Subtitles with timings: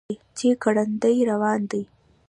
[0.37, 1.81] چې ګړندی روان دی.